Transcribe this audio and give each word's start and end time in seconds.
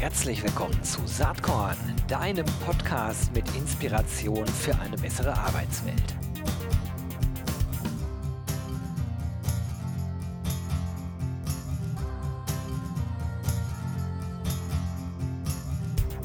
Herzlich 0.00 0.44
willkommen 0.44 0.80
zu 0.84 1.00
Saatkorn, 1.06 1.76
deinem 2.06 2.46
Podcast 2.64 3.34
mit 3.34 3.44
Inspiration 3.56 4.46
für 4.46 4.78
eine 4.78 4.96
bessere 4.96 5.36
Arbeitswelt. 5.36 6.14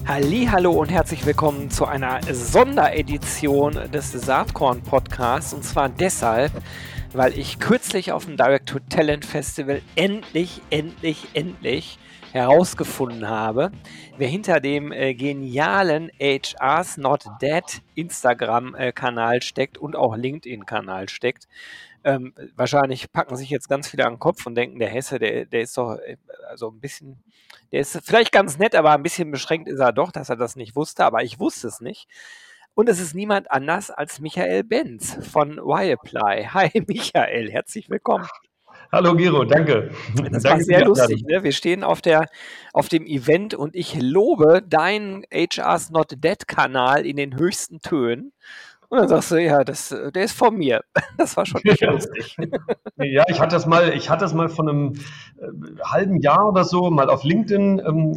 Hallo 0.05 0.74
und 0.74 0.92
herzlich 0.92 1.26
willkommen 1.26 1.71
zu 1.71 1.88
einer 1.88 2.20
Sonderedition 2.32 3.92
des 3.92 4.12
Saatkorn 4.12 4.84
Podcasts 4.84 5.52
und 5.52 5.64
zwar 5.64 5.90
deshalb, 5.90 6.52
weil 7.14 7.36
ich 7.40 7.58
kürzlich 7.58 8.12
auf 8.12 8.26
dem 8.26 8.38
Direct 8.38 8.70
to 8.70 8.78
Talent 8.88 9.26
Festival 9.26 9.82
endlich, 9.96 10.62
endlich, 10.70 11.30
endlich 11.34 11.98
herausgefunden 12.34 13.30
habe, 13.30 13.72
wer 14.18 14.28
hinter 14.28 14.60
dem 14.60 14.91
äh, 14.91 15.14
genialen 15.14 16.10
HR's 16.20 16.98
Not 16.98 17.26
Dead 17.41 17.64
Instagram-Kanal 17.94 19.44
steckt 19.44 19.78
und 19.78 19.96
auch 19.96 20.16
LinkedIn-Kanal 20.16 21.10
steckt. 21.10 21.48
Ähm, 22.04 22.34
wahrscheinlich 22.55 23.12
packen 23.12 23.36
sich 23.36 23.50
jetzt 23.50 23.70
ganz 23.70 23.88
viele 23.88 24.05
an 24.05 24.16
den 24.16 24.20
Kopf 24.20 24.46
und 24.48 24.55
denken, 24.55 24.80
der 24.80 24.90
Hesse, 24.90 25.20
der, 25.20 25.46
der 25.46 25.62
ist 25.62 25.77
doch 25.77 25.98
äh, 26.00 26.18
also 26.50 26.70
ein 26.70 26.82
bisschen, 26.82 27.24
der 27.72 27.82
ist 27.82 28.00
vielleicht 28.04 28.32
ganz 28.32 28.58
nett, 28.58 28.76
aber 28.76 28.91
ein 28.94 29.04
bisschen 29.04 29.30
beschränkt 29.30 29.70
ist 29.70 29.80
er 29.80 29.94
doch, 29.94 30.12
dass 30.12 30.30
er 30.30 30.36
das 30.36 30.55
nicht 30.55 30.76
wusste, 30.76 31.05
aber 31.05 31.24
ich 31.24 31.40
wusste 31.40 31.68
es 31.68 31.82
nicht. 31.82 32.08
Und 32.74 32.90
es 32.90 33.00
ist 33.00 33.13
niemand 33.13 33.52
anders 33.52 33.91
als 33.91 34.20
Michael 34.20 34.63
Benz 34.63 35.20
von 35.32 35.60
Y-Apply. 35.60 36.50
Hi 36.52 36.84
Michael, 36.88 37.52
herzlich 37.52 37.91
willkommen. 37.91 38.27
Hallo 38.94 39.16
Giro, 39.16 39.44
danke. 39.44 39.90
Das 40.32 40.44
danke 40.44 40.50
war 40.50 40.60
sehr 40.60 40.86
lustig. 40.86 41.24
Ne? 41.24 41.44
Wir 41.44 41.52
stehen 41.52 41.84
auf, 41.84 42.00
der, 42.00 42.30
auf 42.74 42.90
dem 42.90 43.08
Event 43.08 43.56
und 43.56 43.76
ich 43.76 44.00
lobe 44.00 44.62
deinen 44.62 45.24
HR's 45.34 45.90
Not 45.90 46.12
Dead 46.24 46.48
Kanal 46.48 47.04
in 47.04 47.16
den 47.16 47.35
höchsten 47.35 47.80
Tönen. 47.80 48.34
Und 48.90 49.00
dann 49.00 49.08
sagst 49.08 49.32
du, 49.32 49.38
ja, 49.38 49.63
das, 49.63 49.90
der 49.90 50.24
ist 50.24 50.38
von 50.38 50.55
mir. 50.55 50.84
Das 51.18 51.35
war 51.38 51.48
schon 51.48 51.62
echt 51.63 51.82
lustig. 51.82 52.38
Ja, 52.98 53.24
ich 53.27 53.40
hatte 53.40 53.55
das 53.55 53.66
mal, 53.66 53.94
ich 53.94 54.12
hatte 54.12 54.26
das 54.26 54.35
mal 54.35 54.48
von 54.48 54.70
einem 54.70 54.94
äh, 55.40 55.82
halben 55.84 56.22
Jahr 56.22 56.48
oder 56.50 56.63
so 56.63 56.91
mal 56.91 57.10
auf 57.10 57.24
LinkedIn 57.24 57.82
ähm, 57.84 58.13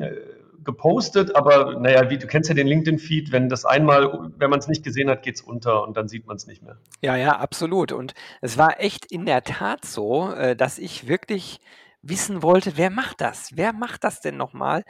gepostet, 0.67 1.35
aber 1.35 1.79
naja, 1.81 2.11
wie 2.11 2.19
du 2.19 2.27
kennst 2.27 2.51
ja 2.51 2.55
den 2.55 2.67
LinkedIn-Feed, 2.67 3.33
wenn 3.33 3.49
das 3.49 3.65
einmal, 3.65 4.31
wenn 4.37 4.51
man 4.51 4.59
es 4.59 4.69
nicht 4.69 4.85
gesehen 4.85 5.09
hat, 5.09 5.23
geht 5.23 5.37
es 5.37 5.41
unter 5.41 5.83
und 5.83 5.97
dann 5.97 6.09
sieht 6.09 6.27
man 6.27 6.37
es 6.37 6.47
nicht 6.47 6.63
mehr. 6.63 6.77
Ja, 7.01 7.17
ja, 7.17 7.39
absolut. 7.39 7.93
Und 7.93 8.13
es 8.43 8.59
war 8.59 8.81
echt 8.81 9.07
in 9.11 9.25
der 9.25 9.43
Tat 9.43 9.85
so, 9.85 10.31
äh, 10.33 10.55
dass 10.55 10.79
ich 10.79 11.09
wirklich 11.09 11.61
wissen 12.03 12.43
wollte, 12.43 12.77
wer 12.77 12.91
macht 12.91 13.21
das? 13.21 13.51
Wer 13.55 13.73
macht 13.73 14.05
das 14.05 14.21
denn 14.21 14.37
nochmal? 14.37 14.85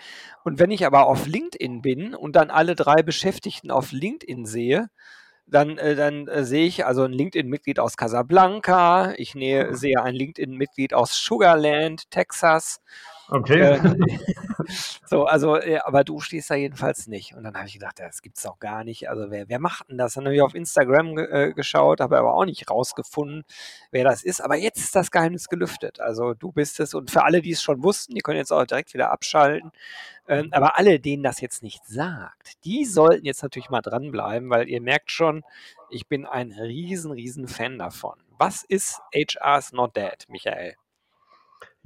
Und 0.44 0.58
wenn 0.58 0.70
ich 0.70 0.84
aber 0.84 1.06
auf 1.06 1.26
LinkedIn 1.26 1.82
bin 1.82 2.14
und 2.14 2.36
dann 2.36 2.50
alle 2.50 2.74
drei 2.74 3.02
Beschäftigten 3.02 3.70
auf 3.70 3.92
LinkedIn 3.92 4.44
sehe, 4.46 4.88
dann, 5.46 5.78
äh, 5.78 5.94
dann 5.94 6.26
äh, 6.26 6.44
sehe 6.44 6.66
ich 6.66 6.84
also 6.86 7.04
ein 7.04 7.12
LinkedIn-Mitglied 7.12 7.78
aus 7.78 7.96
Casablanca, 7.96 9.14
ich 9.16 9.34
nähe, 9.34 9.76
sehe 9.76 10.02
ein 10.02 10.14
LinkedIn-Mitglied 10.14 10.92
aus 10.92 11.14
Sugarland, 11.14 12.10
Texas 12.10 12.80
Okay. 13.28 13.60
Äh, 13.60 13.80
so, 15.06 15.24
also, 15.24 15.60
ja, 15.60 15.86
aber 15.86 16.04
du 16.04 16.20
stehst 16.20 16.50
da 16.50 16.54
jedenfalls 16.54 17.06
nicht. 17.06 17.34
Und 17.34 17.44
dann 17.44 17.56
habe 17.56 17.66
ich 17.66 17.74
gedacht, 17.74 17.98
das 17.98 18.22
gibt 18.22 18.38
es 18.38 18.46
auch 18.46 18.58
gar 18.58 18.84
nicht. 18.84 19.08
Also, 19.08 19.30
wer, 19.30 19.48
wer 19.48 19.58
macht 19.58 19.88
denn 19.88 19.98
das? 19.98 20.14
Dann 20.14 20.24
habe 20.24 20.34
ich 20.34 20.42
auf 20.42 20.54
Instagram 20.54 21.18
äh, 21.18 21.52
geschaut, 21.52 22.00
habe 22.00 22.18
aber 22.18 22.34
auch 22.34 22.44
nicht 22.44 22.70
rausgefunden, 22.70 23.44
wer 23.90 24.04
das 24.04 24.22
ist. 24.22 24.40
Aber 24.40 24.56
jetzt 24.56 24.78
ist 24.78 24.94
das 24.94 25.10
Geheimnis 25.10 25.48
gelüftet. 25.48 26.00
Also, 26.00 26.34
du 26.34 26.52
bist 26.52 26.78
es. 26.80 26.94
Und 26.94 27.10
für 27.10 27.24
alle, 27.24 27.42
die 27.42 27.52
es 27.52 27.62
schon 27.62 27.82
wussten, 27.82 28.14
die 28.14 28.20
können 28.20 28.38
jetzt 28.38 28.52
auch 28.52 28.64
direkt 28.64 28.94
wieder 28.94 29.10
abschalten. 29.10 29.72
Ähm, 30.28 30.48
aber 30.52 30.76
alle, 30.78 30.98
denen 30.98 31.22
das 31.22 31.40
jetzt 31.40 31.62
nicht 31.62 31.84
sagt, 31.86 32.64
die 32.64 32.84
sollten 32.84 33.24
jetzt 33.24 33.42
natürlich 33.42 33.70
mal 33.70 33.80
dranbleiben, 33.80 34.50
weil 34.50 34.68
ihr 34.68 34.80
merkt 34.80 35.10
schon, 35.12 35.44
ich 35.90 36.08
bin 36.08 36.26
ein 36.26 36.52
riesen, 36.52 37.12
riesen 37.12 37.46
Fan 37.46 37.78
davon. 37.78 38.18
Was 38.38 38.64
ist 38.64 39.00
HR's 39.14 39.72
Not 39.72 39.96
Dead, 39.96 40.26
Michael? 40.28 40.74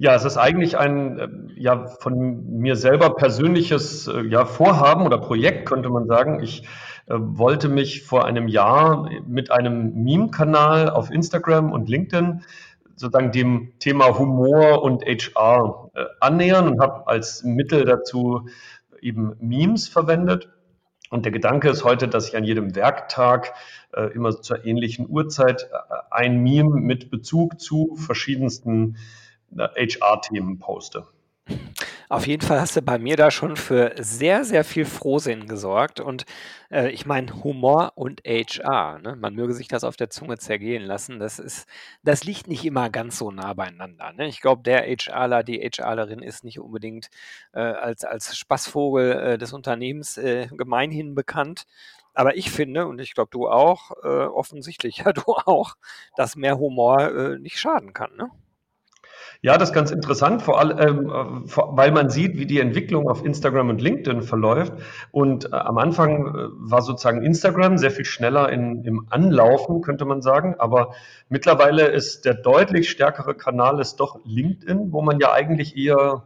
Ja, 0.01 0.15
es 0.15 0.25
ist 0.25 0.37
eigentlich 0.37 0.79
ein 0.79 1.19
äh, 1.19 1.29
ja 1.61 1.85
von 1.85 2.57
mir 2.57 2.75
selber 2.75 3.13
persönliches 3.13 4.07
äh, 4.07 4.23
ja, 4.23 4.45
Vorhaben 4.45 5.05
oder 5.05 5.19
Projekt, 5.19 5.67
könnte 5.67 5.91
man 5.91 6.07
sagen. 6.07 6.41
Ich 6.41 6.63
äh, 7.05 7.13
wollte 7.17 7.69
mich 7.69 8.01
vor 8.01 8.25
einem 8.25 8.47
Jahr 8.47 9.11
mit 9.27 9.51
einem 9.51 10.03
Meme-Kanal 10.03 10.89
auf 10.89 11.11
Instagram 11.11 11.71
und 11.71 11.87
LinkedIn 11.87 12.41
sozusagen 12.95 13.31
dem 13.31 13.73
Thema 13.77 14.17
Humor 14.17 14.81
und 14.81 15.03
HR 15.05 15.91
äh, 15.93 16.05
annähern 16.19 16.67
und 16.67 16.79
habe 16.81 17.05
als 17.05 17.43
Mittel 17.43 17.85
dazu 17.85 18.47
eben 19.01 19.35
Memes 19.39 19.87
verwendet. 19.87 20.49
Und 21.11 21.25
der 21.25 21.31
Gedanke 21.31 21.69
ist 21.69 21.83
heute, 21.83 22.07
dass 22.07 22.27
ich 22.27 22.35
an 22.35 22.43
jedem 22.43 22.75
Werktag 22.75 23.53
äh, 23.93 24.05
immer 24.15 24.31
zur 24.31 24.65
ähnlichen 24.65 25.07
Uhrzeit 25.07 25.69
äh, 25.71 25.75
ein 26.09 26.41
Meme 26.41 26.79
mit 26.79 27.11
Bezug 27.11 27.61
zu 27.61 27.95
verschiedensten 27.97 28.95
HR-Themen 29.55 30.59
poste. 30.59 31.07
Auf 32.09 32.27
jeden 32.27 32.45
Fall 32.45 32.59
hast 32.59 32.75
du 32.75 32.81
bei 32.81 32.99
mir 32.99 33.15
da 33.15 33.31
schon 33.31 33.55
für 33.55 33.93
sehr, 33.97 34.43
sehr 34.43 34.65
viel 34.65 34.83
Frohsinn 34.83 35.47
gesorgt. 35.47 36.01
Und 36.01 36.25
äh, 36.69 36.89
ich 36.89 37.05
meine, 37.05 37.43
Humor 37.43 37.93
und 37.95 38.21
HR, 38.25 38.99
ne? 38.99 39.15
man 39.15 39.33
möge 39.33 39.53
sich 39.53 39.69
das 39.69 39.85
auf 39.85 39.95
der 39.95 40.09
Zunge 40.09 40.37
zergehen 40.37 40.83
lassen, 40.83 41.19
das 41.19 41.39
ist, 41.39 41.69
das 42.03 42.25
liegt 42.25 42.47
nicht 42.47 42.65
immer 42.65 42.89
ganz 42.89 43.17
so 43.17 43.31
nah 43.31 43.53
beieinander. 43.53 44.11
Ne? 44.11 44.27
Ich 44.27 44.41
glaube, 44.41 44.61
der 44.61 44.83
HRler, 44.83 45.43
die 45.43 45.59
HRlerin 45.59 46.21
ist 46.21 46.43
nicht 46.43 46.59
unbedingt 46.59 47.09
äh, 47.53 47.61
als, 47.61 48.03
als 48.03 48.37
Spaßvogel 48.37 49.11
äh, 49.11 49.37
des 49.37 49.53
Unternehmens 49.53 50.17
äh, 50.17 50.47
gemeinhin 50.47 51.15
bekannt. 51.15 51.65
Aber 52.13 52.35
ich 52.35 52.51
finde, 52.51 52.87
und 52.87 52.99
ich 52.99 53.13
glaube 53.13 53.29
du 53.31 53.47
auch, 53.47 53.91
äh, 54.03 54.25
offensichtlich 54.25 54.97
ja 55.05 55.13
du 55.13 55.23
auch, 55.27 55.75
dass 56.17 56.35
mehr 56.35 56.57
Humor 56.59 56.99
äh, 57.09 57.39
nicht 57.39 57.57
schaden 57.57 57.93
kann. 57.93 58.15
Ne? 58.17 58.29
Ja, 59.41 59.57
das 59.57 59.69
ist 59.69 59.75
ganz 59.75 59.91
interessant, 59.91 60.41
vor 60.41 60.59
allem, 60.59 61.09
äh, 61.09 61.51
weil 61.55 61.91
man 61.91 62.09
sieht, 62.09 62.37
wie 62.37 62.45
die 62.45 62.59
Entwicklung 62.59 63.09
auf 63.09 63.25
Instagram 63.25 63.69
und 63.69 63.81
LinkedIn 63.81 64.21
verläuft. 64.21 64.73
Und 65.11 65.45
äh, 65.45 65.55
am 65.55 65.77
Anfang 65.77 66.27
äh, 66.27 66.47
war 66.53 66.81
sozusagen 66.81 67.23
Instagram 67.23 67.77
sehr 67.77 67.91
viel 67.91 68.05
schneller 68.05 68.49
in, 68.49 68.83
im 68.83 69.07
Anlaufen, 69.09 69.81
könnte 69.81 70.05
man 70.05 70.21
sagen. 70.21 70.55
Aber 70.59 70.93
mittlerweile 71.29 71.87
ist 71.87 72.25
der 72.25 72.35
deutlich 72.35 72.89
stärkere 72.89 73.35
Kanal 73.35 73.79
ist 73.79 73.99
doch 73.99 74.19
LinkedIn, 74.25 74.91
wo 74.91 75.01
man 75.01 75.19
ja 75.19 75.31
eigentlich 75.31 75.75
eher 75.75 76.23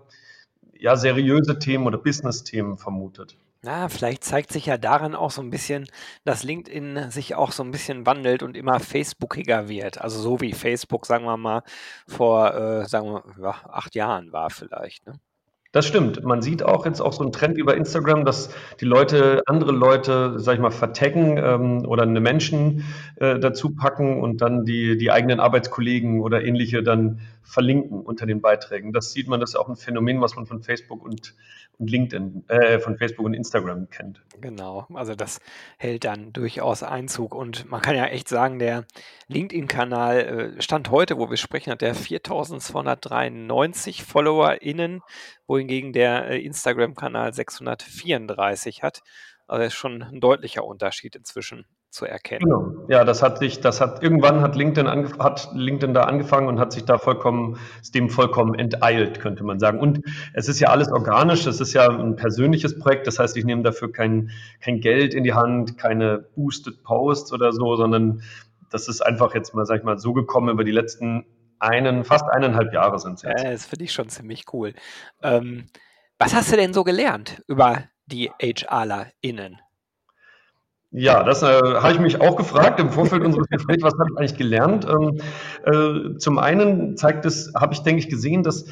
ja, 0.85 0.95
seriöse 0.95 1.57
Themen 1.57 1.87
oder 1.87 1.97
Business-Themen 1.97 2.77
vermutet. 2.77 3.35
Na, 3.63 3.89
vielleicht 3.89 4.23
zeigt 4.23 4.53
sich 4.53 4.67
ja 4.67 4.77
daran 4.77 5.15
auch 5.15 5.31
so 5.31 5.41
ein 5.41 5.49
bisschen, 5.49 5.87
dass 6.25 6.43
LinkedIn 6.43 7.09
sich 7.09 7.33
auch 7.33 7.51
so 7.51 7.63
ein 7.63 7.71
bisschen 7.71 8.05
wandelt 8.05 8.43
und 8.43 8.55
immer 8.55 8.79
Facebookiger 8.79 9.67
wird. 9.67 9.99
Also 9.99 10.21
so 10.21 10.41
wie 10.41 10.53
Facebook, 10.53 11.07
sagen 11.07 11.25
wir 11.25 11.37
mal, 11.37 11.63
vor, 12.07 12.53
äh, 12.53 12.85
sagen 12.85 13.07
wir, 13.07 13.23
ja, 13.41 13.55
acht 13.67 13.95
Jahren 13.95 14.31
war 14.31 14.51
vielleicht. 14.51 15.07
Ne? 15.07 15.19
Das 15.75 15.85
stimmt. 15.85 16.23
Man 16.23 16.41
sieht 16.41 16.63
auch 16.63 16.85
jetzt 16.85 17.01
auch 17.01 17.11
so 17.11 17.21
einen 17.21 17.33
Trend 17.33 17.57
über 17.57 17.75
Instagram, 17.75 18.23
dass 18.23 18.49
die 18.79 18.85
Leute 18.85 19.43
andere 19.45 19.73
Leute, 19.73 20.39
sag 20.39 20.53
ich 20.53 20.61
mal, 20.61 20.71
vertaggen 20.71 21.37
ähm, 21.37 21.85
oder 21.85 22.03
eine 22.03 22.21
Menschen 22.21 22.85
äh, 23.17 23.37
dazu 23.39 23.75
packen 23.75 24.21
und 24.21 24.39
dann 24.39 24.63
die, 24.63 24.97
die 24.97 25.11
eigenen 25.11 25.41
Arbeitskollegen 25.41 26.21
oder 26.21 26.45
ähnliche 26.45 26.81
dann 26.81 27.19
verlinken 27.43 28.01
unter 28.01 28.25
den 28.25 28.39
Beiträgen. 28.39 28.93
Das 28.93 29.11
sieht 29.11 29.27
man, 29.27 29.41
das 29.41 29.51
ist 29.51 29.55
auch 29.55 29.67
ein 29.67 29.75
Phänomen, 29.75 30.21
was 30.21 30.35
man 30.35 30.45
von 30.45 30.63
Facebook 30.63 31.03
und, 31.03 31.35
und 31.77 31.91
LinkedIn, 31.91 32.45
äh, 32.47 32.79
von 32.79 32.97
Facebook 32.97 33.25
und 33.25 33.33
Instagram 33.33 33.89
kennt. 33.89 34.21
Genau, 34.41 34.87
also 34.93 35.13
das 35.13 35.39
hält 35.77 36.05
dann 36.05 36.33
durchaus 36.33 36.83
Einzug 36.83 37.35
und 37.35 37.69
man 37.69 37.81
kann 37.81 37.95
ja 37.95 38.05
echt 38.05 38.29
sagen, 38.29 38.59
der 38.59 38.85
LinkedIn-Kanal 39.27 40.53
äh, 40.57 40.61
Stand 40.61 40.89
heute, 40.89 41.17
wo 41.17 41.29
wir 41.29 41.37
sprechen, 41.37 41.71
hat 41.71 41.81
der 41.81 41.95
4293 41.95 44.03
FollowerInnen, 44.03 45.01
wohingegen 45.47 45.93
der 45.93 46.29
äh, 46.29 46.39
Instagram-Kanal 46.39 47.33
634 47.33 48.83
hat. 48.83 49.01
Also 49.47 49.63
ist 49.63 49.73
schon 49.75 50.01
ein 50.01 50.19
deutlicher 50.19 50.65
Unterschied 50.65 51.15
inzwischen 51.15 51.65
zu 51.95 52.05
erkennen. 52.05 52.43
Genau. 52.43 52.73
Ja, 52.89 53.05
das 53.05 53.23
hat 53.23 53.39
sich, 53.39 53.61
das 53.61 53.79
hat 53.79 54.03
irgendwann 54.03 54.41
hat 54.41 54.55
LinkedIn, 54.55 55.17
hat 55.17 55.49
LinkedIn 55.53 55.93
da 55.93 56.03
angefangen 56.03 56.47
und 56.47 56.59
hat 56.59 56.73
sich 56.73 56.83
da 56.83 56.97
vollkommen, 56.97 57.57
dem 57.93 58.09
vollkommen 58.09 58.53
enteilt, 58.53 59.21
könnte 59.21 59.43
man 59.43 59.59
sagen. 59.59 59.79
Und 59.79 60.01
es 60.33 60.49
ist 60.49 60.59
ja 60.59 60.69
alles 60.69 60.91
organisch, 60.91 61.45
es 61.45 61.61
ist 61.61 61.73
ja 61.73 61.87
ein 61.89 62.17
persönliches 62.17 62.77
Projekt, 62.77 63.07
das 63.07 63.17
heißt, 63.17 63.37
ich 63.37 63.45
nehme 63.45 63.63
dafür 63.63 63.91
kein, 63.91 64.31
kein 64.59 64.81
Geld 64.81 65.13
in 65.13 65.23
die 65.23 65.33
Hand, 65.33 65.77
keine 65.77 66.25
Boosted 66.35 66.83
Posts 66.83 67.31
oder 67.31 67.53
so, 67.53 67.75
sondern 67.77 68.21
das 68.69 68.89
ist 68.89 69.01
einfach 69.01 69.33
jetzt 69.33 69.55
mal, 69.55 69.65
sag 69.65 69.79
ich 69.79 69.85
mal, 69.85 69.97
so 69.97 70.11
gekommen 70.11 70.49
über 70.49 70.65
die 70.65 70.71
letzten 70.71 71.25
einen, 71.59 72.03
fast 72.03 72.25
eineinhalb 72.25 72.73
Jahre 72.73 72.99
sind 72.99 73.15
es 73.15 73.21
jetzt. 73.23 73.43
Ja, 73.43 73.51
das 73.51 73.65
finde 73.65 73.85
ich 73.85 73.93
schon 73.93 74.09
ziemlich 74.09 74.45
cool. 74.53 74.73
Ähm, 75.21 75.65
was 76.19 76.33
hast 76.33 76.51
du 76.51 76.55
denn 76.55 76.73
so 76.73 76.83
gelernt 76.83 77.41
über 77.47 77.83
die 78.05 78.31
HRlerInnen? 78.39 79.59
Ja, 80.97 81.23
das 81.23 81.43
äh, 81.43 81.47
habe 81.47 81.91
ich 81.91 81.99
mich 81.99 82.21
auch 82.21 82.37
gefragt 82.37 82.79
im 82.79 82.89
Vorfeld 82.89 83.21
unseres 83.21 83.49
Gesprächs, 83.49 83.83
was 83.83 83.93
habe 83.99 84.11
ich 84.13 84.17
eigentlich 84.17 84.37
gelernt? 84.37 84.87
Ähm, 84.87 85.19
äh, 85.65 86.17
zum 86.17 86.39
einen 86.39 86.95
zeigt 86.95 87.25
es, 87.25 87.51
habe 87.53 87.73
ich, 87.73 87.81
denke 87.81 87.99
ich, 87.99 88.09
gesehen, 88.09 88.43
dass 88.43 88.65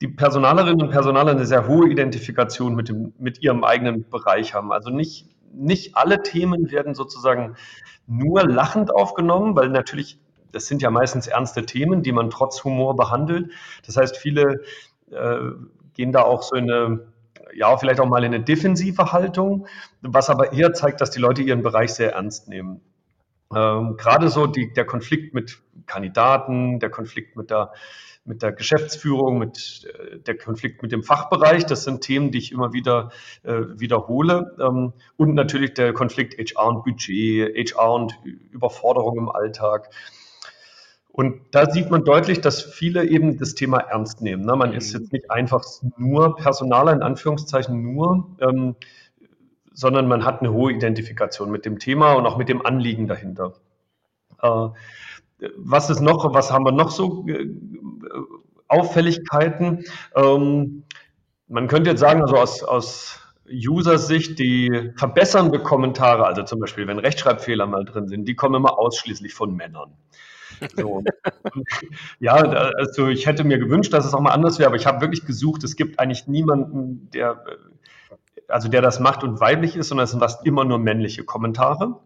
die 0.00 0.08
Personalerinnen 0.08 0.80
und 0.80 0.90
Personaler 0.90 1.32
eine 1.32 1.44
sehr 1.44 1.68
hohe 1.68 1.90
Identifikation 1.90 2.74
mit, 2.74 2.88
dem, 2.88 3.12
mit 3.18 3.42
ihrem 3.42 3.62
eigenen 3.62 4.08
Bereich 4.08 4.54
haben. 4.54 4.72
Also 4.72 4.88
nicht, 4.88 5.28
nicht 5.52 5.96
alle 5.96 6.22
Themen 6.22 6.70
werden 6.70 6.94
sozusagen 6.94 7.56
nur 8.06 8.44
lachend 8.44 8.94
aufgenommen, 8.94 9.54
weil 9.54 9.68
natürlich, 9.68 10.18
das 10.54 10.66
sind 10.66 10.82
ja 10.82 10.90
meistens 10.90 11.26
ernste 11.26 11.66
Themen, 11.66 12.02
die 12.02 12.12
man 12.12 12.30
trotz 12.30 12.64
Humor 12.64 12.96
behandelt. 12.96 13.50
Das 13.86 13.96
heißt, 13.96 14.16
viele 14.16 14.62
äh, 15.10 15.38
gehen 15.94 16.12
da 16.12 16.22
auch 16.22 16.42
so 16.42 16.56
in 16.56 16.70
eine, 16.70 17.00
ja, 17.54 17.76
vielleicht 17.76 18.00
auch 18.00 18.08
mal 18.08 18.24
in 18.24 18.34
eine 18.34 18.44
defensive 18.44 19.12
Haltung, 19.12 19.66
was 20.02 20.30
aber 20.30 20.52
eher 20.52 20.72
zeigt, 20.72 21.00
dass 21.00 21.10
die 21.10 21.20
Leute 21.20 21.42
ihren 21.42 21.62
Bereich 21.62 21.94
sehr 21.94 22.12
ernst 22.12 22.48
nehmen. 22.48 22.80
Ähm, 23.54 23.96
gerade 23.96 24.28
so 24.28 24.46
die, 24.46 24.72
der 24.72 24.84
Konflikt 24.84 25.34
mit 25.34 25.60
Kandidaten, 25.86 26.80
der 26.80 26.90
Konflikt 26.90 27.36
mit 27.36 27.50
der, 27.50 27.72
mit 28.24 28.42
der 28.42 28.52
Geschäftsführung, 28.52 29.38
mit 29.38 29.86
äh, 29.86 30.18
der 30.18 30.36
Konflikt 30.36 30.82
mit 30.82 30.92
dem 30.92 31.02
Fachbereich, 31.02 31.66
das 31.66 31.84
sind 31.84 32.00
Themen, 32.00 32.30
die 32.30 32.38
ich 32.38 32.52
immer 32.52 32.72
wieder 32.72 33.10
äh, 33.42 33.60
wiederhole. 33.76 34.56
Ähm, 34.60 34.94
und 35.16 35.34
natürlich 35.34 35.74
der 35.74 35.92
Konflikt 35.92 36.34
HR 36.38 36.66
und 36.66 36.84
Budget, 36.84 37.54
HR 37.54 37.92
und 37.92 38.18
Überforderung 38.50 39.18
im 39.18 39.28
Alltag. 39.28 39.90
Und 41.16 41.42
da 41.52 41.70
sieht 41.70 41.92
man 41.92 42.04
deutlich, 42.04 42.40
dass 42.40 42.60
viele 42.60 43.04
eben 43.04 43.38
das 43.38 43.54
Thema 43.54 43.78
ernst 43.78 44.20
nehmen. 44.20 44.44
Ne? 44.44 44.56
Man 44.56 44.72
ist 44.72 44.92
mhm. 44.92 45.00
jetzt 45.00 45.12
nicht 45.12 45.30
einfach 45.30 45.62
nur 45.96 46.34
Personaler, 46.34 46.92
in 46.92 47.02
Anführungszeichen 47.02 47.80
nur, 47.80 48.34
ähm, 48.40 48.74
sondern 49.72 50.08
man 50.08 50.24
hat 50.24 50.40
eine 50.40 50.52
hohe 50.52 50.72
Identifikation 50.72 51.52
mit 51.52 51.66
dem 51.66 51.78
Thema 51.78 52.14
und 52.14 52.26
auch 52.26 52.36
mit 52.36 52.48
dem 52.48 52.66
Anliegen 52.66 53.06
dahinter. 53.06 53.54
Äh, 54.42 54.70
was 55.56 55.88
ist 55.88 56.00
noch, 56.00 56.34
was 56.34 56.50
haben 56.50 56.64
wir 56.64 56.72
noch 56.72 56.90
so 56.90 57.24
äh, 57.28 57.48
Auffälligkeiten? 58.66 59.84
Ähm, 60.16 60.82
man 61.46 61.68
könnte 61.68 61.90
jetzt 61.90 62.00
sagen, 62.00 62.22
also 62.22 62.38
aus, 62.38 62.64
aus 62.64 63.20
User-Sicht, 63.48 64.40
die 64.40 64.90
verbessernde 64.96 65.60
Kommentare, 65.60 66.26
also 66.26 66.42
zum 66.42 66.58
Beispiel, 66.58 66.88
wenn 66.88 66.98
Rechtschreibfehler 66.98 67.66
mal 67.66 67.84
drin 67.84 68.08
sind, 68.08 68.26
die 68.26 68.34
kommen 68.34 68.56
immer 68.56 68.80
ausschließlich 68.80 69.32
von 69.32 69.54
Männern. 69.54 69.92
So. 70.76 71.02
ja, 72.20 72.34
also 72.34 73.08
ich 73.08 73.26
hätte 73.26 73.44
mir 73.44 73.58
gewünscht, 73.58 73.92
dass 73.92 74.04
es 74.04 74.14
auch 74.14 74.20
mal 74.20 74.32
anders 74.32 74.58
wäre, 74.58 74.68
aber 74.68 74.76
ich 74.76 74.86
habe 74.86 75.00
wirklich 75.00 75.26
gesucht, 75.26 75.64
es 75.64 75.76
gibt 75.76 75.98
eigentlich 75.98 76.26
niemanden, 76.26 77.10
der 77.12 77.44
also 78.48 78.68
der 78.68 78.82
das 78.82 79.00
macht 79.00 79.24
und 79.24 79.40
weiblich 79.40 79.76
ist, 79.76 79.88
sondern 79.88 80.04
es 80.04 80.10
sind 80.10 80.20
fast 80.20 80.46
immer 80.46 80.64
nur 80.64 80.78
männliche 80.78 81.24
Kommentare. 81.24 82.00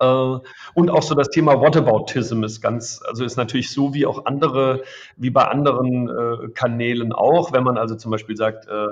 Äh, 0.00 0.38
und 0.74 0.90
auch 0.90 1.02
so 1.02 1.14
das 1.14 1.30
Thema 1.30 1.60
Whataboutism 1.60 2.42
ist 2.44 2.60
ganz, 2.60 3.00
also 3.06 3.24
ist 3.24 3.36
natürlich 3.36 3.70
so 3.70 3.94
wie 3.94 4.06
auch 4.06 4.26
andere, 4.26 4.82
wie 5.16 5.30
bei 5.30 5.44
anderen 5.44 6.08
äh, 6.08 6.48
Kanälen 6.50 7.12
auch, 7.12 7.52
wenn 7.52 7.64
man 7.64 7.78
also 7.78 7.94
zum 7.94 8.10
Beispiel 8.10 8.36
sagt, 8.36 8.66
äh, 8.66 8.88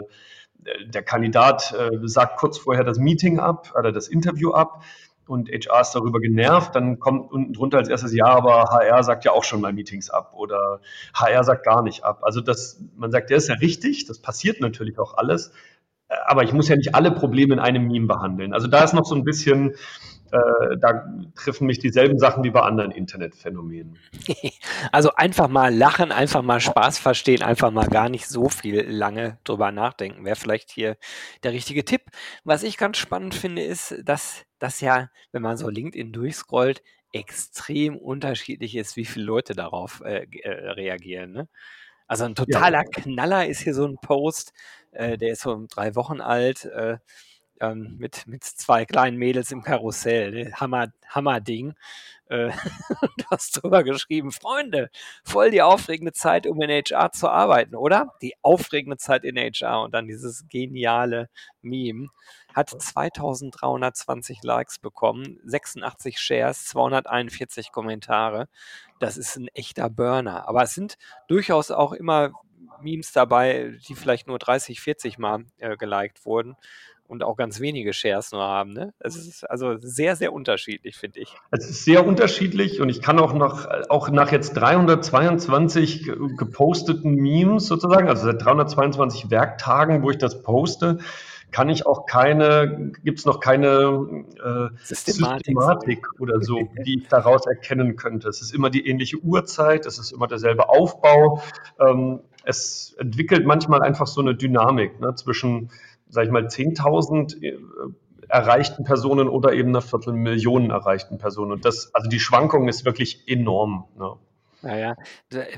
der 0.87 1.03
Kandidat 1.03 1.75
äh, 1.77 1.91
sagt 2.05 2.39
kurz 2.39 2.57
vorher 2.59 2.85
das 2.85 2.99
Meeting 2.99 3.41
ab 3.41 3.73
oder 3.77 3.91
das 3.91 4.07
Interview 4.07 4.53
ab 4.53 4.85
und 5.33 5.49
HR 5.49 5.81
ist 5.81 5.93
darüber 5.93 6.21
genervt, 6.21 6.75
dann 6.77 6.99
kommt 6.99 7.33
unten 7.33 7.53
drunter 7.53 7.79
als 7.79 7.89
erstes 7.89 8.15
ja, 8.15 8.27
aber 8.27 8.65
HR 8.71 9.03
sagt 9.03 9.25
ja 9.25 9.33
auch 9.33 9.45
schon 9.45 9.61
mal 9.61 9.73
Meetings 9.73 10.11
ab 10.11 10.33
oder 10.35 10.81
HR 11.15 11.43
sagt 11.43 11.65
gar 11.65 11.83
nicht 11.83 12.05
ab. 12.05 12.21
Also 12.23 12.41
das, 12.41 12.85
man 12.97 13.11
sagt, 13.11 13.31
der 13.31 13.39
ist 13.39 13.49
ja 13.49 13.55
richtig, 13.55 14.07
das 14.07 14.19
passiert 14.21 14.61
natürlich 14.61 14.99
auch 14.99 15.17
alles, 15.17 15.53
aber 16.27 16.45
ich 16.45 16.53
muss 16.53 16.69
ja 16.69 16.77
nicht 16.77 16.95
alle 16.95 17.11
Probleme 17.11 17.55
in 17.55 17.61
einem 17.61 17.87
Meme 17.87 18.07
behandeln. 18.07 18.53
Also 18.53 18.67
da 18.67 18.85
ist 18.85 18.93
noch 18.93 19.07
so 19.07 19.15
ein 19.15 19.25
bisschen, 19.25 19.75
äh, 20.33 20.79
da 20.79 21.07
treffen 21.35 21.67
mich 21.67 21.79
dieselben 21.79 22.19
Sachen 22.19 22.43
wie 22.43 22.51
bei 22.51 22.63
anderen 22.63 22.91
Internetphänomenen. 22.91 23.99
Also 24.91 25.15
einfach 25.15 25.49
mal 25.49 25.73
lachen, 25.75 26.11
einfach 26.11 26.43
mal 26.43 26.61
Spaß 26.61 26.99
verstehen, 26.99 27.43
einfach 27.43 27.71
mal 27.71 27.87
gar 27.87 28.09
nicht 28.09 28.27
so 28.27 28.49
viel 28.49 28.83
lange 28.89 29.39
drüber 29.45 29.71
nachdenken, 29.71 30.25
wäre 30.25 30.37
vielleicht 30.37 30.71
hier 30.71 30.97
der 31.45 31.53
richtige 31.53 31.85
Tipp. 31.85 32.03
Was 32.45 32.63
ich 32.63 32.77
ganz 32.79 32.99
spannend 32.99 33.35
finde, 33.35 33.63
ist, 33.63 33.95
dass 34.05 34.45
das 34.59 34.81
ja, 34.81 35.09
wenn 35.31 35.43
man 35.43 35.57
so 35.57 35.69
LinkedIn 35.69 36.13
durchscrollt, 36.13 36.83
extrem 37.13 37.97
unterschiedlich 37.97 38.75
ist, 38.75 38.97
wie 38.97 39.05
viele 39.05 39.27
Leute 39.27 39.55
darauf 39.55 40.03
äh, 40.05 40.27
äh 40.43 40.71
reagieren. 40.71 41.33
Ne? 41.33 41.49
Also 42.07 42.25
ein 42.25 42.35
totaler 42.35 42.85
ja. 42.85 42.85
Knaller 42.85 43.47
ist 43.47 43.61
hier 43.61 43.75
so 43.75 43.87
ein 43.87 43.97
Post, 43.97 44.53
äh, 44.93 45.17
der 45.17 45.33
ist 45.33 45.43
so 45.43 45.67
drei 45.71 45.95
Wochen 45.95 46.21
alt, 46.21 46.65
äh, 46.65 46.99
ähm, 47.63 47.97
mit, 47.99 48.27
mit 48.27 48.43
zwei 48.45 48.85
kleinen 48.85 49.17
Mädels 49.17 49.53
im 49.53 49.63
Karussell. 49.63 50.33
Ne? 50.33 50.53
Hammer, 50.55 50.89
Hammer-Ding. 51.09 51.75
Äh, 52.27 52.51
du 53.17 53.25
hast 53.31 53.63
drüber 53.63 53.85
geschrieben, 53.85 54.33
Freunde, 54.33 54.91
voll 55.23 55.51
die 55.51 55.63
aufregende 55.63 56.13
Zeit, 56.13 56.47
um 56.47 56.61
in 56.61 56.71
HR 56.71 57.13
zu 57.13 57.29
arbeiten, 57.29 57.77
oder? 57.77 58.15
Die 58.21 58.35
aufregende 58.43 58.97
Zeit 58.97 59.25
in 59.25 59.37
HR 59.37 59.83
und 59.83 59.95
dann 59.95 60.09
dieses 60.09 60.49
geniale 60.49 61.31
Meme 61.63 62.09
hat 62.53 62.71
2320 62.71 64.43
Likes 64.43 64.79
bekommen, 64.79 65.39
86 65.45 66.19
Shares, 66.19 66.65
241 66.67 67.71
Kommentare. 67.71 68.49
Das 68.99 69.17
ist 69.17 69.37
ein 69.37 69.49
echter 69.49 69.89
Burner. 69.89 70.49
Aber 70.49 70.63
es 70.65 70.75
sind 70.75 70.99
durchaus 71.29 71.71
auch 71.71 71.93
immer 71.93 72.33
Memes 72.81 73.13
dabei, 73.13 73.79
die 73.89 73.95
vielleicht 73.95 74.27
nur 74.27 74.39
30, 74.39 74.81
40 74.81 75.19
Mal 75.19 75.45
äh, 75.59 75.77
geliked 75.77 76.25
wurden 76.27 76.57
und 77.13 77.23
auch 77.23 77.37
ganz 77.37 77.61
wenige 77.61 77.93
Shares 77.93 78.33
nur 78.33 78.41
haben. 78.41 78.73
Ne? 78.73 78.95
Es 78.99 79.17
ist 79.17 79.49
also 79.49 79.77
sehr, 79.77 80.17
sehr 80.17 80.33
unterschiedlich, 80.33 80.97
finde 80.97 81.21
ich. 81.21 81.37
Es 81.51 81.69
ist 81.69 81.85
sehr 81.85 82.07
unterschiedlich 82.07 82.81
und 82.81 82.89
ich 82.89 83.03
kann 83.03 83.19
auch 83.19 83.35
noch, 83.35 83.67
auch 83.91 84.09
nach 84.09 84.33
jetzt 84.33 84.55
322 84.55 86.11
geposteten 86.39 87.15
Memes 87.17 87.67
sozusagen, 87.67 88.09
also 88.09 88.25
seit 88.25 88.43
322 88.43 89.31
Werktagen, 89.31 90.03
wo 90.03 90.11
ich 90.11 90.17
das 90.17 90.43
poste, 90.43 91.01
kann 91.51 91.69
ich 91.69 91.85
auch 91.85 92.07
keine, 92.07 92.93
gibt 93.05 93.19
es 93.19 93.27
noch 93.27 93.39
keine 93.39 94.25
äh, 94.43 94.75
Systematik. 94.83 95.47
Systematik. 95.47 96.07
oder 96.19 96.41
so, 96.41 96.67
die 96.87 97.01
ich 97.01 97.09
daraus 97.09 97.47
erkennen 97.47 97.97
könnte. 97.97 98.31
Es 98.31 98.41
ist 98.41 98.55
immer 98.55 98.71
die 98.71 98.87
ähnliche 98.89 99.19
Uhrzeit, 99.19 99.85
es 99.85 99.99
ist 99.99 100.13
immer 100.13 100.29
derselbe 100.29 100.71
Aufbau. 100.71 101.43
Ähm, 101.79 102.21
es 102.45 102.95
entwickelt 102.99 103.47
manchmal 103.47 103.83
einfach 103.83 104.07
so 104.07 104.21
eine 104.21 104.35
Dynamik 104.35 104.99
ne, 105.01 105.15
zwischen, 105.15 105.71
sag 106.13 106.27
ich 106.27 106.31
mal, 106.31 106.47
10.000 106.47 107.43
äh, 107.43 107.59
erreichten 108.29 108.85
Personen 108.85 109.29
oder 109.29 109.55
eben 109.55 109.71
einer 109.71 109.81
Viertelmillion 109.81 110.71
erreichten 110.71 111.19
Personen. 111.19 111.53
Und 111.53 111.65
das, 111.65 111.95
also 111.95 112.09
die 112.09 112.21
Schwankung 112.21 112.69
ist 112.69 112.85
wirklich 112.85 113.27
enorm. 113.27 113.87
Ne. 113.99 114.13
Naja, 114.65 114.95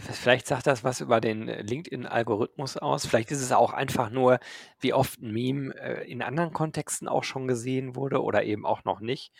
vielleicht 0.01 0.47
sagt 0.47 0.67
das 0.67 0.83
was 0.83 1.03
über 1.03 1.21
den 1.21 1.47
äh, 1.47 1.61
LinkedIn-Algorithmus 1.61 2.79
aus. 2.79 3.05
Vielleicht 3.05 3.31
ist 3.33 3.43
es 3.43 3.53
auch 3.53 3.75
einfach 3.75 4.09
nur, 4.09 4.39
wie 4.81 4.95
oft 4.95 5.21
ein 5.21 5.31
Meme 5.31 5.75
äh, 5.79 6.11
in 6.11 6.23
anderen 6.23 6.55
Kontexten 6.55 7.07
auch 7.07 7.23
schon 7.23 7.47
gesehen 7.47 7.97
wurde 7.97 8.23
oder 8.23 8.45
eben 8.45 8.65
auch 8.65 8.85
noch 8.85 9.01
nicht. 9.01 9.31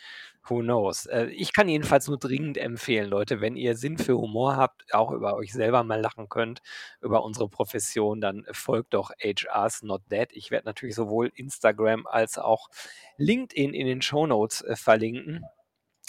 Who 0.47 0.59
knows? 0.59 1.07
Äh, 1.07 1.25
ich 1.29 1.51
kann 1.51 1.67
jedenfalls 1.67 2.07
nur 2.07 2.19
dringend 2.19 2.59
empfehlen, 2.59 3.09
Leute, 3.09 3.41
wenn 3.41 3.55
ihr 3.55 3.75
Sinn 3.75 3.97
für 3.97 4.15
Humor 4.19 4.55
habt, 4.55 4.93
auch 4.93 5.09
über 5.09 5.35
euch 5.35 5.51
selber 5.51 5.83
mal 5.83 5.99
lachen 5.99 6.29
könnt, 6.29 6.61
über 7.01 7.23
unsere 7.23 7.49
Profession, 7.49 8.21
dann 8.21 8.45
folgt 8.51 8.93
doch 8.93 9.09
HR's 9.19 9.81
Not 9.81 10.03
Dead. 10.11 10.27
Ich 10.33 10.51
werde 10.51 10.67
natürlich 10.67 10.93
sowohl 10.93 11.31
Instagram 11.33 12.05
als 12.05 12.37
auch 12.37 12.69
LinkedIn 13.17 13.73
in 13.73 13.87
den 13.87 14.03
Show 14.03 14.27
Notes 14.27 14.63
verlinken 14.75 15.43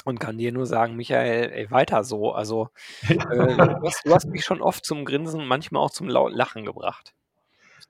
und 0.07 0.21
kann 0.21 0.39
dir 0.39 0.53
nur 0.53 0.67
sagen, 0.67 0.95
Michael, 0.95 1.51
ey, 1.53 1.71
weiter 1.71 2.05
so. 2.05 2.33
Also 2.33 2.69
äh, 3.09 3.17
du, 3.17 3.83
hast, 3.85 4.07
du, 4.07 4.15
hast, 4.15 4.27
mich 4.27 4.45
schon 4.45 4.63
oft 4.63 4.85
zum 4.85 5.05
Grinsen, 5.05 5.47
manchmal 5.47 5.83
auch 5.83 5.91
zum 5.91 6.09
Lachen 6.09 6.65
gebracht. 6.65 7.13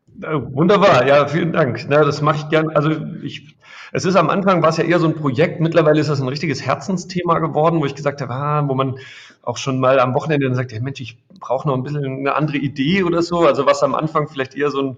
Wunderbar, 0.07 1.07
ja, 1.07 1.27
vielen 1.27 1.53
Dank. 1.53 1.85
Na, 1.89 2.05
das 2.05 2.23
mache 2.23 2.39
ich 2.39 2.49
gern. 2.49 2.71
Also 2.71 2.91
ich, 3.23 3.57
es 3.93 4.07
ist 4.07 4.17
am 4.17 4.31
Anfang 4.31 4.63
war 4.63 4.71
es 4.71 4.79
ja 4.79 4.85
eher 4.85 4.99
so 4.99 5.07
ein 5.07 5.15
Projekt. 5.15 5.61
Mittlerweile 5.61 6.01
ist 6.01 6.09
das 6.09 6.21
ein 6.21 6.29
richtiges 6.29 6.65
Herzensthema 6.65 7.39
geworden, 7.39 7.81
wo 7.81 7.87
ich 7.87 7.95
gesagt 7.95 8.23
habe, 8.23 8.33
ah, 8.33 8.67
wo 8.67 8.75
man 8.75 8.99
auch 9.43 9.59
schon 9.59 9.79
mal 9.79 10.01
am 10.01 10.15
Wochenende 10.15 10.47
dann 10.47 10.55
sagt, 10.55 10.73
hey 10.73 10.81
Mensch, 10.81 11.01
ich 11.01 11.19
brauche 11.39 11.69
noch 11.69 11.75
ein 11.75 11.83
bisschen 11.83 12.05
eine 12.05 12.35
andere 12.35 12.57
Idee 12.57 13.03
oder 13.03 13.21
so. 13.21 13.41
Also 13.41 13.67
was 13.67 13.83
am 13.83 13.95
Anfang 13.95 14.29
vielleicht 14.29 14.55
eher 14.55 14.71
so 14.71 14.81
ein 14.81 14.97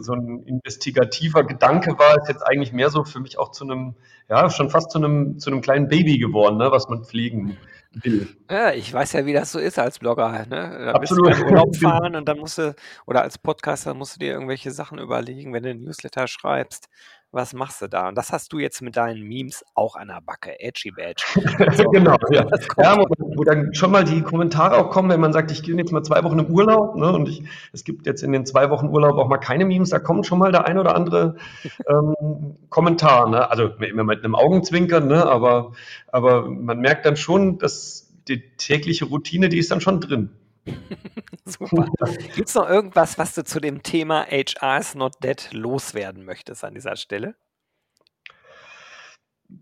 so 0.00 0.12
ein 0.12 0.42
investigativer 0.44 1.44
Gedanke 1.44 1.98
war, 1.98 2.16
ist 2.16 2.28
jetzt 2.28 2.42
eigentlich 2.42 2.72
mehr 2.72 2.90
so 2.90 3.04
für 3.04 3.20
mich 3.20 3.38
auch 3.38 3.50
zu 3.50 3.64
einem, 3.64 3.94
ja, 4.28 4.50
schon 4.50 4.70
fast 4.70 4.90
zu 4.90 4.98
einem, 4.98 5.38
zu 5.38 5.50
einem 5.50 5.60
kleinen 5.60 5.88
Baby 5.88 6.18
geworden, 6.18 6.56
ne, 6.56 6.70
was 6.70 6.88
man 6.88 7.04
pflegen 7.04 7.56
will. 7.92 8.28
Ja, 8.50 8.72
ich 8.72 8.92
weiß 8.92 9.12
ja, 9.14 9.26
wie 9.26 9.32
das 9.32 9.52
so 9.52 9.58
ist 9.58 9.78
als 9.78 9.98
Blogger. 9.98 10.46
Ne? 10.46 10.78
Da 10.84 10.92
Absolut. 10.92 11.28
Bist 11.28 11.40
du 11.40 11.46
Urlaub 11.46 11.76
fahren 11.80 12.14
und 12.14 12.28
dann 12.28 12.38
musst 12.38 12.58
du, 12.58 12.74
oder 13.06 13.22
als 13.22 13.38
Podcaster 13.38 13.94
musst 13.94 14.16
du 14.16 14.18
dir 14.20 14.32
irgendwelche 14.32 14.70
Sachen 14.70 14.98
überlegen, 14.98 15.52
wenn 15.52 15.62
du 15.62 15.70
einen 15.70 15.84
Newsletter 15.84 16.26
schreibst 16.26 16.88
was 17.36 17.52
machst 17.52 17.82
du 17.82 17.86
da? 17.86 18.08
Und 18.08 18.16
das 18.16 18.32
hast 18.32 18.52
du 18.52 18.58
jetzt 18.58 18.80
mit 18.80 18.96
deinen 18.96 19.22
Memes 19.22 19.64
auch 19.74 19.94
an 19.94 20.08
der 20.08 20.20
Backe, 20.24 20.58
Edgy 20.58 20.90
Badge. 20.90 21.22
So, 21.76 21.84
genau, 21.90 22.16
ja. 22.30 22.46
ja 22.78 22.96
wo, 22.96 23.04
wo, 23.18 23.44
dann 23.44 23.74
schon 23.74 23.90
mal 23.90 24.04
die 24.04 24.22
Kommentare 24.22 24.78
auch 24.78 24.90
kommen, 24.90 25.10
wenn 25.10 25.20
man 25.20 25.32
sagt, 25.32 25.50
ich 25.50 25.62
gehe 25.62 25.76
jetzt 25.76 25.92
mal 25.92 26.02
zwei 26.02 26.24
Wochen 26.24 26.38
im 26.38 26.46
Urlaub 26.46 26.96
ne, 26.96 27.12
und 27.12 27.28
ich, 27.28 27.42
es 27.72 27.84
gibt 27.84 28.06
jetzt 28.06 28.22
in 28.22 28.32
den 28.32 28.46
zwei 28.46 28.70
Wochen 28.70 28.88
Urlaub 28.88 29.18
auch 29.18 29.28
mal 29.28 29.36
keine 29.36 29.66
Memes, 29.66 29.90
da 29.90 29.98
kommt 29.98 30.26
schon 30.26 30.38
mal 30.38 30.50
der 30.50 30.66
ein 30.66 30.78
oder 30.78 30.94
andere 30.96 31.36
ähm, 31.88 32.56
Kommentar. 32.70 33.28
Ne? 33.28 33.50
Also 33.50 33.66
immer 33.66 34.04
mit 34.04 34.24
einem 34.24 34.34
Augenzwinkern, 34.34 35.06
ne? 35.06 35.26
aber, 35.26 35.72
aber 36.08 36.48
man 36.48 36.80
merkt 36.80 37.04
dann 37.04 37.16
schon, 37.16 37.58
dass 37.58 38.10
die 38.28 38.42
tägliche 38.56 39.04
Routine, 39.04 39.50
die 39.50 39.58
ist 39.58 39.70
dann 39.70 39.82
schon 39.82 40.00
drin. 40.00 40.30
Super. 41.44 41.88
Gibt 42.34 42.48
es 42.48 42.54
noch 42.54 42.68
irgendwas, 42.68 43.18
was 43.18 43.34
du 43.34 43.44
zu 43.44 43.60
dem 43.60 43.82
Thema 43.82 44.26
HR 44.26 44.78
is 44.78 44.94
not 44.94 45.14
dead 45.22 45.48
loswerden 45.52 46.24
möchtest 46.24 46.64
an 46.64 46.74
dieser 46.74 46.96
Stelle? 46.96 47.36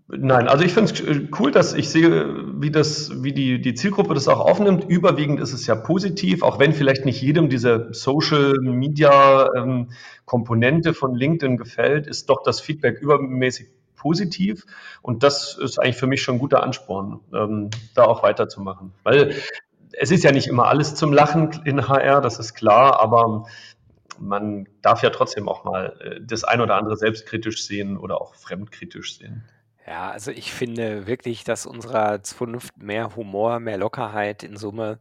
Nein, 0.06 0.48
also 0.48 0.64
ich 0.64 0.72
finde 0.72 0.92
es 0.92 1.00
äh, 1.00 1.28
cool, 1.38 1.50
dass 1.50 1.74
ich 1.74 1.90
sehe, 1.90 2.60
wie 2.60 2.70
das, 2.70 3.22
wie 3.22 3.32
die, 3.32 3.60
die 3.60 3.74
Zielgruppe 3.74 4.14
das 4.14 4.28
auch 4.28 4.40
aufnimmt. 4.40 4.84
Überwiegend 4.84 5.40
ist 5.40 5.52
es 5.52 5.66
ja 5.66 5.74
positiv, 5.74 6.42
auch 6.42 6.58
wenn 6.58 6.72
vielleicht 6.72 7.04
nicht 7.04 7.20
jedem 7.20 7.50
diese 7.50 7.88
Social 7.90 8.54
Media 8.60 9.50
ähm, 9.54 9.90
Komponente 10.24 10.94
von 10.94 11.14
LinkedIn 11.14 11.58
gefällt, 11.58 12.06
ist 12.06 12.30
doch 12.30 12.42
das 12.42 12.60
Feedback 12.60 13.00
übermäßig 13.00 13.66
positiv. 13.96 14.64
Und 15.02 15.22
das 15.22 15.58
ist 15.58 15.78
eigentlich 15.78 15.96
für 15.96 16.06
mich 16.06 16.22
schon 16.22 16.36
ein 16.36 16.40
guter 16.40 16.62
Ansporn, 16.62 17.20
ähm, 17.34 17.70
da 17.94 18.04
auch 18.04 18.22
weiterzumachen. 18.22 18.92
Weil 19.02 19.34
es 19.98 20.10
ist 20.10 20.24
ja 20.24 20.32
nicht 20.32 20.46
immer 20.46 20.66
alles 20.66 20.94
zum 20.94 21.12
Lachen 21.12 21.62
in 21.64 21.88
HR, 21.88 22.20
das 22.20 22.38
ist 22.38 22.54
klar, 22.54 23.00
aber 23.00 23.46
man 24.18 24.68
darf 24.82 25.02
ja 25.02 25.10
trotzdem 25.10 25.48
auch 25.48 25.64
mal 25.64 25.96
äh, 26.00 26.20
das 26.22 26.44
ein 26.44 26.60
oder 26.60 26.76
andere 26.76 26.96
selbstkritisch 26.96 27.64
sehen 27.64 27.96
oder 27.96 28.20
auch 28.20 28.34
fremdkritisch 28.34 29.18
sehen. 29.18 29.44
Ja, 29.86 30.10
also 30.10 30.30
ich 30.30 30.52
finde 30.52 31.06
wirklich, 31.06 31.44
dass 31.44 31.66
unserer 31.66 32.22
Zunft 32.22 32.78
mehr 32.78 33.16
Humor, 33.16 33.60
mehr 33.60 33.76
Lockerheit 33.76 34.42
in 34.42 34.56
Summe 34.56 34.98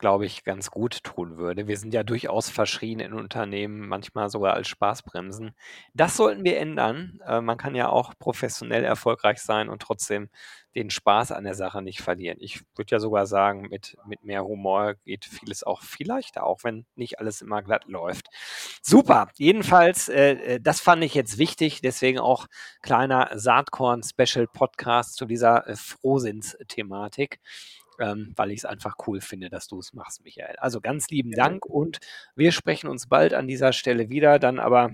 glaube 0.00 0.26
ich, 0.26 0.44
ganz 0.44 0.70
gut 0.70 1.04
tun 1.04 1.36
würde. 1.36 1.68
Wir 1.68 1.76
sind 1.76 1.94
ja 1.94 2.02
durchaus 2.02 2.48
verschrien 2.48 3.00
in 3.00 3.12
Unternehmen, 3.12 3.86
manchmal 3.86 4.30
sogar 4.30 4.54
als 4.54 4.66
Spaßbremsen. 4.66 5.52
Das 5.94 6.16
sollten 6.16 6.42
wir 6.42 6.58
ändern. 6.58 7.20
Äh, 7.26 7.40
man 7.40 7.58
kann 7.58 7.74
ja 7.74 7.88
auch 7.90 8.14
professionell 8.18 8.82
erfolgreich 8.82 9.40
sein 9.40 9.68
und 9.68 9.82
trotzdem 9.82 10.30
den 10.74 10.90
Spaß 10.90 11.32
an 11.32 11.44
der 11.44 11.54
Sache 11.54 11.82
nicht 11.82 12.00
verlieren. 12.00 12.38
Ich 12.40 12.62
würde 12.76 12.92
ja 12.92 13.00
sogar 13.00 13.26
sagen, 13.26 13.62
mit, 13.70 13.96
mit 14.06 14.24
mehr 14.24 14.44
Humor 14.44 14.94
geht 15.04 15.24
vieles 15.24 15.64
auch 15.64 15.82
viel 15.82 16.06
leichter, 16.06 16.44
auch 16.44 16.64
wenn 16.64 16.86
nicht 16.94 17.18
alles 17.18 17.42
immer 17.42 17.62
glatt 17.62 17.84
läuft. 17.86 18.28
Super. 18.82 19.28
Jedenfalls, 19.36 20.08
äh, 20.08 20.32
äh 20.32 20.60
das 20.60 20.80
fand 20.80 21.04
ich 21.04 21.14
jetzt 21.14 21.38
wichtig. 21.38 21.80
Deswegen 21.82 22.18
auch 22.18 22.46
kleiner 22.82 23.30
Saatkorn-Special-Podcast 23.34 25.16
zu 25.16 25.26
dieser 25.26 25.66
äh, 25.66 25.76
Frohsinns-Thematik 25.76 27.40
ähm, 28.00 28.32
weil 28.36 28.50
ich 28.50 28.58
es 28.58 28.64
einfach 28.64 28.96
cool 29.06 29.20
finde, 29.20 29.50
dass 29.50 29.68
du 29.68 29.78
es 29.78 29.92
machst, 29.92 30.24
Michael. 30.24 30.56
Also 30.58 30.80
ganz 30.80 31.08
lieben 31.10 31.32
Dank 31.32 31.66
und 31.66 31.98
wir 32.34 32.52
sprechen 32.52 32.88
uns 32.88 33.06
bald 33.06 33.34
an 33.34 33.46
dieser 33.46 33.72
Stelle 33.72 34.08
wieder, 34.08 34.38
dann 34.38 34.58
aber 34.58 34.90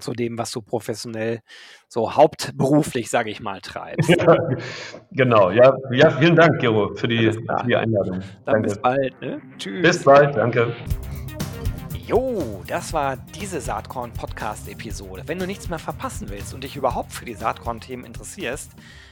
zu 0.00 0.12
dem, 0.12 0.38
was 0.38 0.52
du 0.52 0.62
professionell 0.62 1.40
so 1.88 2.14
hauptberuflich, 2.14 3.10
sage 3.10 3.30
ich 3.30 3.40
mal, 3.40 3.60
treibst. 3.60 4.08
Ja, 4.08 4.36
genau, 5.10 5.50
ja, 5.50 5.76
ja, 5.90 6.10
vielen 6.10 6.36
Dank, 6.36 6.60
Gero, 6.60 6.94
für 6.94 7.08
die, 7.08 7.32
für 7.32 7.66
die 7.66 7.76
Einladung. 7.76 8.20
Dann 8.44 8.54
danke. 8.54 8.68
bis 8.68 8.78
bald. 8.78 9.20
Ne? 9.20 9.42
Tschüss. 9.58 9.82
Bis 9.82 10.04
bald, 10.04 10.36
danke. 10.36 10.74
Jo, 12.06 12.62
das 12.66 12.92
war 12.94 13.18
diese 13.38 13.60
Saatkorn-Podcast-Episode. 13.60 15.24
Wenn 15.26 15.38
du 15.38 15.46
nichts 15.46 15.68
mehr 15.68 15.78
verpassen 15.78 16.30
willst 16.30 16.54
und 16.54 16.64
dich 16.64 16.74
überhaupt 16.74 17.12
für 17.12 17.26
die 17.26 17.34
Saatkorn-Themen 17.34 18.04
interessierst, 18.04 18.72